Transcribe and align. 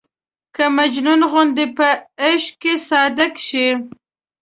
که 0.55 0.63
مجنون 0.77 1.21
غوندې 1.31 1.65
په 1.77 1.87
عشق 2.27 2.51
کې 2.61 2.73
صادق 2.89 3.33
شي. 3.47 3.67